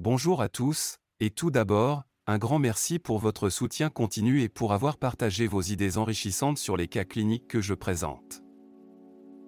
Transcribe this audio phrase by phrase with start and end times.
[0.00, 4.72] Bonjour à tous, et tout d'abord, un grand merci pour votre soutien continu et pour
[4.72, 8.44] avoir partagé vos idées enrichissantes sur les cas cliniques que je présente.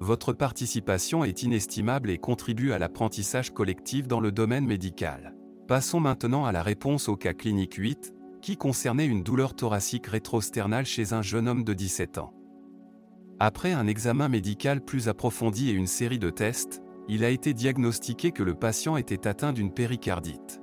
[0.01, 5.37] Votre participation est inestimable et contribue à l'apprentissage collectif dans le domaine médical.
[5.69, 8.13] Passons maintenant à la réponse au cas clinique 8,
[8.43, 12.35] qui concernait une douleur thoracique rétrosternale chez un jeune homme de 17 ans.
[13.39, 16.83] Après un examen médical plus approfondi et une série de tests,
[17.13, 20.63] il a été diagnostiqué que le patient était atteint d'une péricardite.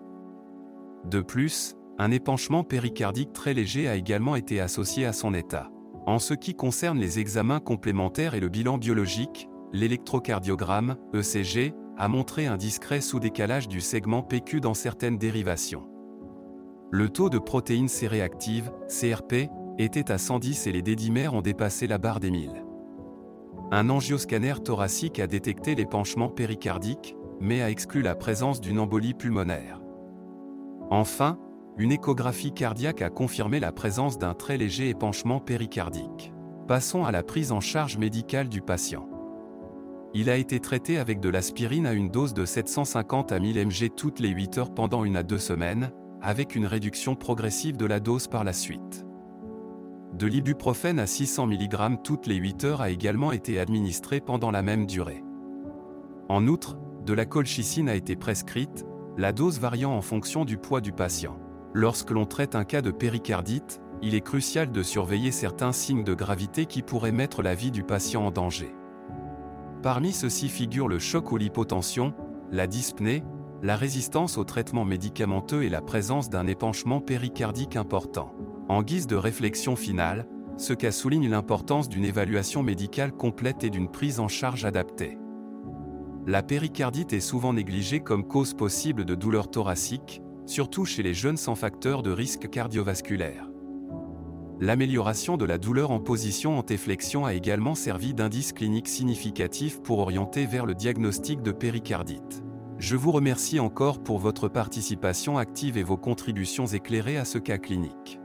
[1.04, 5.70] De plus, un épanchement péricardique très léger a également été associé à son état.
[6.05, 12.45] En ce qui concerne les examens complémentaires et le bilan biologique, l'électrocardiogramme, ECG, a montré
[12.45, 15.89] un discret sous-décalage du segment PQ dans certaines dérivations.
[16.91, 21.98] Le taux de protéines C-réactives, CRP, était à 110 et les dédimères ont dépassé la
[21.98, 22.66] barre des 1000.
[23.70, 29.81] Un angioscanner thoracique a détecté l'épanchement péricardique, mais a exclu la présence d'une embolie pulmonaire.
[30.89, 31.38] Enfin,
[31.77, 36.31] une échographie cardiaque a confirmé la présence d'un très léger épanchement péricardique.
[36.67, 39.09] Passons à la prise en charge médicale du patient.
[40.14, 43.89] Il a été traité avec de l'aspirine à une dose de 750 à 1000 mg
[43.95, 47.99] toutes les 8 heures pendant une à deux semaines, avec une réduction progressive de la
[47.99, 49.06] dose par la suite.
[50.18, 54.64] De l'ibuprofène à 600 mg toutes les 8 heures a également été administré pendant la
[54.64, 55.23] même durée.
[56.28, 58.84] En outre, de la colchicine a été prescrite,
[59.16, 61.38] la dose variant en fonction du poids du patient.
[61.76, 66.16] Lorsque l'on traite un cas de péricardite, il est crucial de surveiller certains signes de
[66.16, 68.73] gravité qui pourraient mettre la vie du patient en danger.
[69.84, 72.16] Parmi ceux-ci figurent le choc ou l'hypotension,
[72.52, 73.23] la dyspnée,
[73.62, 78.34] la résistance aux traitements médicamenteux et la présence d'un épanchement péricardique important.
[78.70, 83.90] En guise de réflexion finale, ce cas souligne l'importance d'une évaluation médicale complète et d'une
[83.90, 85.18] prise en charge adaptée.
[86.26, 91.38] La péricardite est souvent négligée comme cause possible de douleurs thoraciques, surtout chez les jeunes
[91.38, 93.50] sans facteur de risque cardiovasculaire.
[94.60, 100.45] L'amélioration de la douleur en position antéflexion a également servi d'indice clinique significatif pour orienter
[100.45, 102.44] vers le diagnostic de péricardite.
[102.80, 107.58] Je vous remercie encore pour votre participation active et vos contributions éclairées à ce cas
[107.60, 108.20] clinique.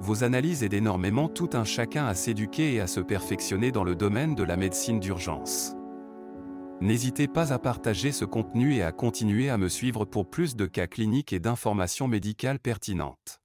[0.00, 3.94] Vos analyses aident énormément tout un chacun à s'éduquer et à se perfectionner dans le
[3.94, 5.74] domaine de la médecine d'urgence.
[6.80, 10.64] N'hésitez pas à partager ce contenu et à continuer à me suivre pour plus de
[10.64, 13.39] cas cliniques et d'informations médicales pertinentes.